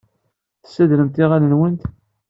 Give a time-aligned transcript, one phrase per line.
[0.63, 1.81] Tessadremt iɣallen-nwent.